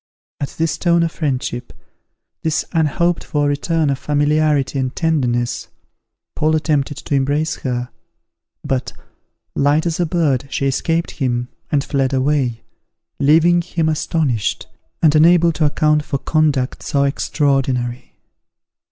At 0.39 0.55
this 0.57 0.79
tone 0.79 1.03
of 1.03 1.11
friendship, 1.11 1.73
this 2.41 2.65
unhoped 2.73 3.23
for 3.23 3.47
return 3.47 3.91
of 3.91 3.99
familiarity 3.99 4.79
and 4.79 4.95
tenderness, 4.95 5.67
Paul 6.35 6.55
attempted 6.55 6.97
to 6.97 7.13
embrace 7.13 7.57
her; 7.57 7.89
but, 8.65 8.93
light 9.53 9.85
as 9.85 9.99
a 9.99 10.07
bird, 10.07 10.47
she 10.49 10.65
escaped 10.65 11.11
him, 11.11 11.49
and 11.71 11.83
fled 11.83 12.13
away, 12.13 12.63
leaving 13.19 13.61
him 13.61 13.87
astonished, 13.87 14.65
and 15.03 15.13
unable 15.13 15.51
to 15.51 15.65
account 15.65 16.03
for 16.03 16.17
conduct 16.17 16.81
so 16.81 17.03
extraordinary. 17.03 18.15